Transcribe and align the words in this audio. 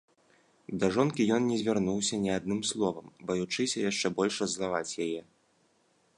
Да 0.83 0.87
жонкі 0.95 1.27
ён 1.35 1.41
не 1.49 1.59
звярнуўся 1.63 2.15
ні 2.25 2.31
адным 2.39 2.61
словам, 2.71 3.05
баючыся 3.29 3.77
яшчэ 3.91 4.07
больш 4.21 4.33
раззлаваць 4.47 4.93
яе. 5.09 5.21